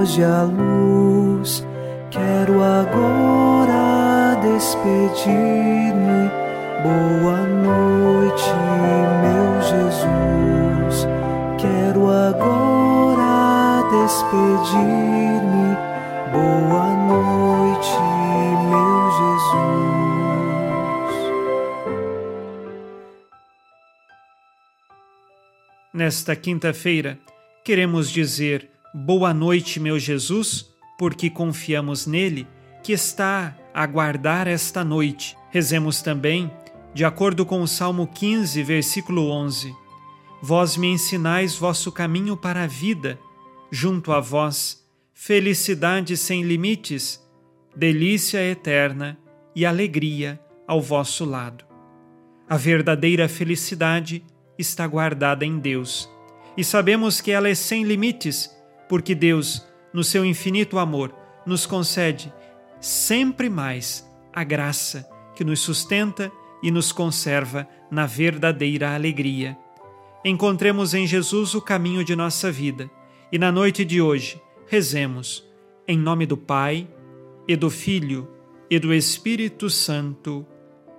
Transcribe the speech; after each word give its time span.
Foge 0.00 0.24
a 0.24 0.44
luz. 0.44 1.62
Quero 2.10 2.62
agora 2.64 4.34
despedir-me. 4.40 6.30
Boa 6.82 7.42
noite, 7.42 8.50
meu 9.20 9.60
Jesus. 9.60 11.06
Quero 11.58 12.08
agora 12.08 13.82
despedir-me. 13.90 15.76
Boa 16.32 16.88
noite, 16.96 18.00
meu 18.70 19.10
Jesus. 19.20 20.00
Nesta 25.92 26.34
quinta-feira, 26.34 27.18
queremos 27.62 28.10
dizer 28.10 28.79
boa 28.94 29.32
noite, 29.32 29.78
meu 29.78 29.98
Jesus 29.98 30.70
porque 31.00 31.30
confiamos 31.30 32.06
nele, 32.06 32.46
que 32.82 32.92
está 32.92 33.56
a 33.72 33.86
guardar 33.86 34.46
esta 34.46 34.84
noite. 34.84 35.34
Rezemos 35.50 36.02
também, 36.02 36.52
de 36.92 37.06
acordo 37.06 37.46
com 37.46 37.62
o 37.62 37.66
Salmo 37.66 38.06
15, 38.06 38.62
versículo 38.62 39.30
11: 39.30 39.74
Vós 40.42 40.76
me 40.76 40.88
ensinais 40.88 41.56
vosso 41.56 41.90
caminho 41.90 42.36
para 42.36 42.64
a 42.64 42.66
vida, 42.66 43.18
junto 43.70 44.12
a 44.12 44.20
vós, 44.20 44.86
felicidade 45.14 46.18
sem 46.18 46.42
limites, 46.42 47.18
delícia 47.74 48.46
eterna 48.46 49.18
e 49.56 49.64
alegria 49.64 50.38
ao 50.68 50.82
vosso 50.82 51.24
lado. 51.24 51.64
A 52.46 52.58
verdadeira 52.58 53.26
felicidade 53.26 54.22
está 54.58 54.86
guardada 54.86 55.46
em 55.46 55.58
Deus, 55.58 56.10
e 56.58 56.62
sabemos 56.62 57.22
que 57.22 57.30
ela 57.30 57.48
é 57.48 57.54
sem 57.54 57.84
limites, 57.84 58.54
porque 58.90 59.14
Deus 59.14 59.64
no 59.94 60.02
seu 60.02 60.24
infinito 60.24 60.78
amor, 60.78 61.14
nos 61.46 61.64
concede 61.64 62.32
sempre 62.80 63.48
mais 63.48 64.04
a 64.32 64.42
graça 64.44 65.08
que 65.36 65.44
nos 65.44 65.60
sustenta 65.60 66.30
e 66.60 66.72
nos 66.72 66.90
conserva 66.90 67.68
na 67.88 68.04
verdadeira 68.04 68.92
alegria. 68.92 69.56
Encontremos 70.24 70.92
em 70.92 71.06
Jesus 71.06 71.54
o 71.54 71.62
caminho 71.62 72.04
de 72.04 72.16
nossa 72.16 72.50
vida 72.50 72.90
e 73.32 73.38
na 73.38 73.52
noite 73.52 73.84
de 73.84 74.02
hoje 74.02 74.40
rezemos 74.66 75.48
em 75.86 75.96
nome 75.96 76.26
do 76.26 76.36
Pai 76.36 76.88
e 77.46 77.54
do 77.54 77.70
Filho 77.70 78.28
e 78.68 78.78
do 78.78 78.92
Espírito 78.92 79.70
Santo. 79.70 80.44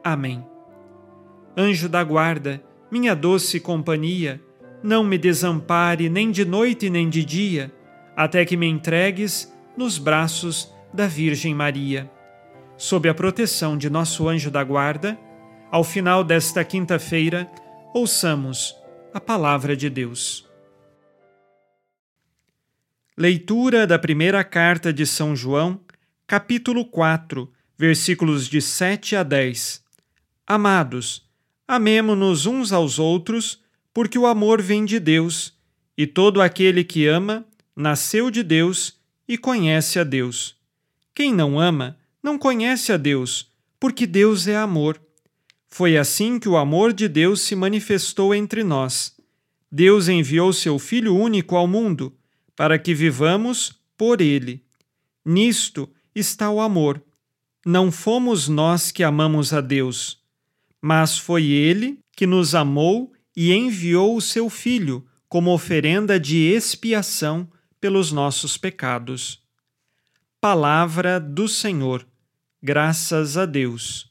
Amém. 0.03 0.43
Anjo 1.55 1.87
da 1.87 2.03
guarda, 2.03 2.63
minha 2.89 3.13
doce 3.13 3.59
companhia, 3.59 4.41
não 4.81 5.03
me 5.03 5.17
desampare 5.17 6.09
nem 6.09 6.31
de 6.31 6.43
noite 6.43 6.89
nem 6.89 7.09
de 7.09 7.23
dia 7.23 7.71
até 8.23 8.45
que 8.45 8.55
me 8.55 8.67
entregues 8.67 9.51
nos 9.75 9.97
braços 9.97 10.71
da 10.93 11.07
Virgem 11.07 11.55
Maria. 11.55 12.07
Sob 12.77 13.09
a 13.09 13.15
proteção 13.15 13.75
de 13.75 13.89
nosso 13.89 14.29
anjo 14.29 14.51
da 14.51 14.63
guarda, 14.63 15.19
ao 15.71 15.83
final 15.83 16.23
desta 16.23 16.63
quinta-feira, 16.63 17.51
ouçamos 17.95 18.75
a 19.11 19.19
palavra 19.19 19.75
de 19.75 19.89
Deus. 19.89 20.47
Leitura 23.17 23.87
da 23.87 23.97
primeira 23.97 24.43
carta 24.43 24.93
de 24.93 25.05
São 25.07 25.35
João, 25.35 25.81
capítulo 26.27 26.85
4, 26.85 27.51
versículos 27.75 28.47
de 28.47 28.61
7 28.61 29.15
a 29.15 29.23
10. 29.23 29.83
Amados, 30.45 31.27
amemo-nos 31.67 32.45
uns 32.45 32.71
aos 32.71 32.99
outros, 32.99 33.63
porque 33.91 34.19
o 34.19 34.27
amor 34.27 34.61
vem 34.61 34.85
de 34.85 34.99
Deus, 34.99 35.59
e 35.97 36.05
todo 36.05 36.39
aquele 36.39 36.83
que 36.83 37.07
ama 37.07 37.47
nasceu 37.81 38.29
de 38.29 38.43
Deus 38.43 38.99
e 39.27 39.37
conhece 39.37 39.99
a 39.99 40.03
Deus. 40.03 40.55
Quem 41.13 41.33
não 41.33 41.59
ama, 41.59 41.97
não 42.21 42.37
conhece 42.37 42.93
a 42.93 42.97
Deus, 42.97 43.51
porque 43.79 44.05
Deus 44.05 44.47
é 44.47 44.55
amor. 44.55 45.01
Foi 45.67 45.97
assim 45.97 46.39
que 46.39 46.47
o 46.47 46.57
amor 46.57 46.93
de 46.93 47.07
Deus 47.07 47.41
se 47.41 47.55
manifestou 47.55 48.35
entre 48.35 48.63
nós. 48.63 49.15
Deus 49.71 50.07
enviou 50.07 50.53
seu 50.53 50.77
Filho 50.77 51.15
único 51.15 51.55
ao 51.55 51.65
mundo, 51.65 52.15
para 52.55 52.77
que 52.77 52.93
vivamos 52.93 53.73
por 53.97 54.21
ele. 54.21 54.63
Nisto 55.25 55.89
está 56.13 56.51
o 56.51 56.61
amor. 56.61 57.01
Não 57.65 57.91
fomos 57.91 58.47
nós 58.47 58.91
que 58.91 59.03
amamos 59.03 59.53
a 59.53 59.61
Deus, 59.61 60.19
mas 60.81 61.17
foi 61.17 61.45
ele 61.45 61.99
que 62.15 62.27
nos 62.27 62.53
amou 62.53 63.11
e 63.35 63.53
enviou 63.53 64.15
o 64.15 64.21
seu 64.21 64.49
Filho 64.49 65.05
como 65.29 65.53
oferenda 65.53 66.19
de 66.19 66.37
expiação 66.37 67.47
pelos 67.81 68.11
nossos 68.11 68.57
pecados. 68.57 69.41
Palavra 70.39 71.19
do 71.19 71.47
Senhor. 71.47 72.07
Graças 72.61 73.37
a 73.37 73.45
Deus. 73.47 74.07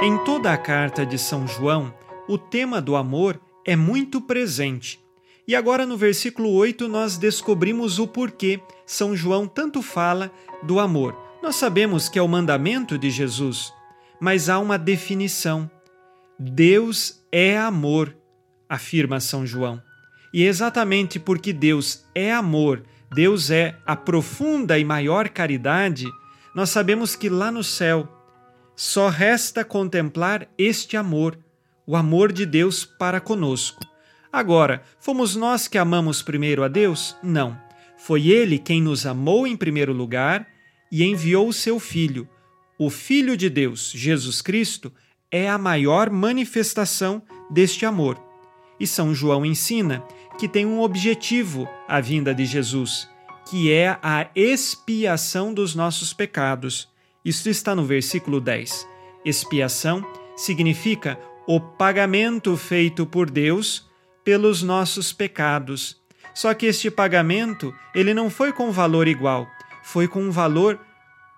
Em 0.00 0.18
toda 0.24 0.52
a 0.52 0.56
carta 0.56 1.04
de 1.04 1.18
São 1.18 1.46
João, 1.46 1.94
o 2.26 2.38
tema 2.38 2.80
do 2.80 2.96
amor 2.96 3.38
é 3.64 3.76
muito 3.76 4.20
presente. 4.20 4.98
E 5.46 5.54
agora 5.54 5.84
no 5.84 5.98
versículo 5.98 6.50
8 6.52 6.88
nós 6.88 7.18
descobrimos 7.18 7.98
o 7.98 8.06
porquê 8.08 8.60
São 8.86 9.14
João 9.14 9.46
tanto 9.46 9.82
fala 9.82 10.32
do 10.62 10.80
amor. 10.80 11.16
Nós 11.42 11.56
sabemos 11.56 12.08
que 12.08 12.18
é 12.18 12.22
o 12.22 12.28
mandamento 12.28 12.96
de 12.96 13.10
Jesus, 13.10 13.72
mas 14.18 14.48
há 14.48 14.58
uma 14.58 14.78
definição. 14.78 15.70
Deus 16.50 17.22
é 17.30 17.56
amor, 17.56 18.16
afirma 18.68 19.20
São 19.20 19.46
João. 19.46 19.80
E 20.34 20.44
exatamente 20.44 21.20
porque 21.20 21.52
Deus 21.52 22.04
é 22.14 22.32
amor, 22.32 22.82
Deus 23.14 23.50
é 23.50 23.78
a 23.86 23.94
profunda 23.94 24.76
e 24.76 24.84
maior 24.84 25.28
caridade, 25.28 26.06
nós 26.54 26.70
sabemos 26.70 27.14
que 27.14 27.28
lá 27.28 27.52
no 27.52 27.62
céu 27.62 28.08
só 28.74 29.08
resta 29.08 29.64
contemplar 29.64 30.48
este 30.58 30.96
amor, 30.96 31.38
o 31.86 31.94
amor 31.94 32.32
de 32.32 32.44
Deus 32.44 32.84
para 32.84 33.20
conosco. 33.20 33.86
Agora, 34.32 34.82
fomos 34.98 35.36
nós 35.36 35.68
que 35.68 35.78
amamos 35.78 36.22
primeiro 36.22 36.64
a 36.64 36.68
Deus? 36.68 37.16
Não. 37.22 37.56
Foi 37.96 38.28
Ele 38.28 38.58
quem 38.58 38.82
nos 38.82 39.06
amou 39.06 39.46
em 39.46 39.56
primeiro 39.56 39.92
lugar 39.92 40.48
e 40.90 41.04
enviou 41.04 41.48
o 41.48 41.52
seu 41.52 41.78
Filho, 41.78 42.28
o 42.78 42.90
Filho 42.90 43.36
de 43.36 43.48
Deus, 43.48 43.92
Jesus 43.94 44.42
Cristo, 44.42 44.92
é 45.32 45.48
a 45.48 45.56
maior 45.56 46.10
manifestação 46.10 47.22
deste 47.50 47.86
amor. 47.86 48.22
E 48.78 48.86
São 48.86 49.14
João 49.14 49.46
ensina 49.46 50.04
que 50.38 50.46
tem 50.46 50.66
um 50.66 50.80
objetivo 50.80 51.66
a 51.88 52.00
vinda 52.00 52.34
de 52.34 52.44
Jesus, 52.44 53.08
que 53.48 53.72
é 53.72 53.98
a 54.02 54.28
expiação 54.34 55.54
dos 55.54 55.74
nossos 55.74 56.12
pecados. 56.12 56.88
Isso 57.24 57.48
está 57.48 57.74
no 57.74 57.84
versículo 57.84 58.40
10. 58.40 58.86
Expiação 59.24 60.04
significa 60.36 61.18
o 61.46 61.58
pagamento 61.58 62.56
feito 62.56 63.06
por 63.06 63.30
Deus 63.30 63.88
pelos 64.22 64.62
nossos 64.62 65.12
pecados. 65.12 66.00
Só 66.34 66.52
que 66.54 66.66
este 66.66 66.90
pagamento, 66.90 67.74
ele 67.94 68.14
não 68.14 68.28
foi 68.30 68.52
com 68.52 68.70
valor 68.70 69.08
igual, 69.08 69.46
foi 69.82 70.08
com 70.08 70.22
um 70.22 70.30
valor 70.30 70.80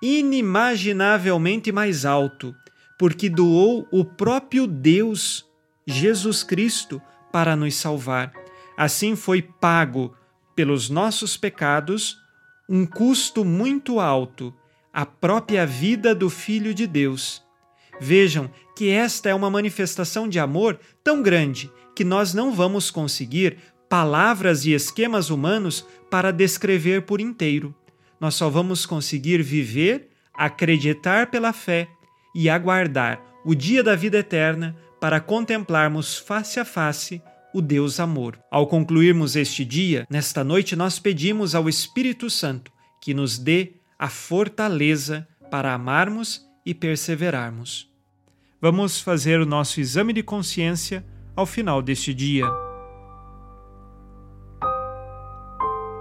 inimaginavelmente 0.00 1.72
mais 1.72 2.04
alto 2.04 2.54
porque 2.98 3.28
doou 3.28 3.86
o 3.90 4.04
próprio 4.04 4.66
Deus, 4.66 5.44
Jesus 5.86 6.42
Cristo, 6.42 7.00
para 7.32 7.56
nos 7.56 7.74
salvar. 7.74 8.32
Assim 8.76 9.16
foi 9.16 9.42
pago 9.42 10.14
pelos 10.54 10.88
nossos 10.88 11.36
pecados 11.36 12.16
um 12.68 12.86
custo 12.86 13.44
muito 13.44 14.00
alto, 14.00 14.54
a 14.92 15.04
própria 15.04 15.66
vida 15.66 16.14
do 16.14 16.30
Filho 16.30 16.72
de 16.72 16.86
Deus. 16.86 17.42
Vejam 18.00 18.50
que 18.74 18.90
esta 18.90 19.28
é 19.28 19.34
uma 19.34 19.50
manifestação 19.50 20.28
de 20.28 20.38
amor 20.38 20.78
tão 21.02 21.22
grande 21.22 21.70
que 21.94 22.04
nós 22.04 22.34
não 22.34 22.52
vamos 22.52 22.90
conseguir 22.90 23.58
palavras 23.88 24.64
e 24.64 24.72
esquemas 24.72 25.30
humanos 25.30 25.86
para 26.10 26.32
descrever 26.32 27.02
por 27.02 27.20
inteiro. 27.20 27.74
Nós 28.18 28.34
só 28.34 28.48
vamos 28.48 28.86
conseguir 28.86 29.42
viver, 29.42 30.08
acreditar 30.32 31.30
pela 31.30 31.52
fé 31.52 31.88
e 32.34 32.50
aguardar 32.50 33.20
o 33.44 33.54
dia 33.54 33.82
da 33.82 33.94
vida 33.94 34.18
eterna 34.18 34.74
para 35.00 35.20
contemplarmos 35.20 36.16
face 36.16 36.58
a 36.58 36.64
face 36.64 37.22
o 37.52 37.62
Deus 37.62 38.00
amor. 38.00 38.38
Ao 38.50 38.66
concluirmos 38.66 39.36
este 39.36 39.64
dia, 39.64 40.06
nesta 40.10 40.42
noite 40.42 40.74
nós 40.74 40.98
pedimos 40.98 41.54
ao 41.54 41.68
Espírito 41.68 42.28
Santo 42.28 42.72
que 43.00 43.14
nos 43.14 43.38
dê 43.38 43.74
a 43.98 44.08
fortaleza 44.08 45.28
para 45.50 45.72
amarmos 45.72 46.44
e 46.66 46.74
perseverarmos. 46.74 47.88
Vamos 48.60 49.00
fazer 49.00 49.40
o 49.40 49.46
nosso 49.46 49.78
exame 49.78 50.12
de 50.12 50.22
consciência 50.22 51.04
ao 51.36 51.46
final 51.46 51.80
deste 51.80 52.12
dia. 52.12 52.46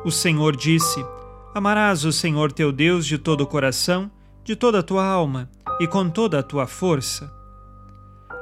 O 0.05 0.09
Senhor 0.09 0.55
disse: 0.55 1.05
Amarás 1.53 2.03
o 2.03 2.11
Senhor 2.11 2.51
teu 2.51 2.71
Deus 2.71 3.05
de 3.05 3.17
todo 3.17 3.41
o 3.41 3.47
coração, 3.47 4.09
de 4.43 4.55
toda 4.55 4.79
a 4.79 4.83
tua 4.83 5.05
alma 5.05 5.49
e 5.83 5.87
com 5.87 6.09
toda 6.09 6.39
a 6.39 6.43
tua 6.43 6.65
força. 6.65 7.29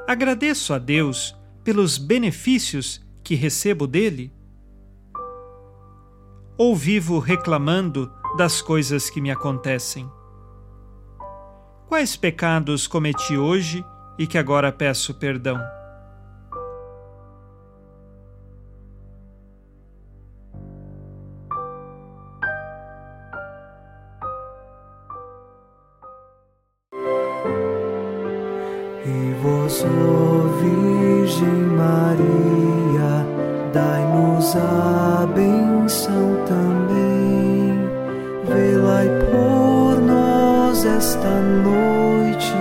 agradeço 0.06 0.72
a 0.72 0.78
Deus 0.78 1.36
pelos 1.64 1.98
benefícios 1.98 3.04
que 3.24 3.34
recebo 3.34 3.84
dele? 3.84 4.32
Ou 6.56 6.76
vivo 6.76 7.18
reclamando 7.18 8.12
das 8.38 8.62
coisas 8.62 9.10
que 9.10 9.20
me 9.20 9.28
acontecem? 9.28 10.08
Quais 11.88 12.14
pecados 12.14 12.86
cometi 12.86 13.36
hoje 13.36 13.84
e 14.16 14.24
que 14.24 14.38
agora 14.38 14.70
peço 14.70 15.12
perdão? 15.12 15.60
Maria, 31.82 33.26
dai-nos 33.72 34.54
a 34.54 35.26
benção 35.34 36.44
também. 36.46 37.74
Velai 38.46 39.08
por 39.30 40.00
nós 40.00 40.84
esta 40.84 41.40
noite. 41.40 42.52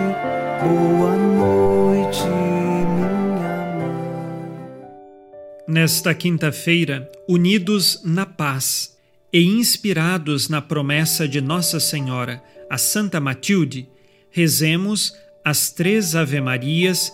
Boa 0.63 1.15
noite, 1.15 2.23
minha 2.25 3.59
mãe. 3.77 4.01
Nesta 5.67 6.15
quinta-feira, 6.15 7.07
unidos 7.29 8.01
na 8.03 8.25
paz 8.25 8.97
e 9.31 9.43
inspirados 9.43 10.49
na 10.49 10.63
promessa 10.63 11.27
de 11.27 11.39
Nossa 11.41 11.79
Senhora, 11.79 12.41
a 12.67 12.77
Santa 12.77 13.19
Matilde, 13.19 13.87
rezemos 14.31 15.15
as 15.45 15.69
três 15.69 16.15
Ave-Marias, 16.15 17.13